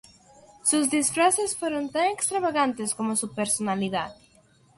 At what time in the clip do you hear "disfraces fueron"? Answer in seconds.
0.89-1.91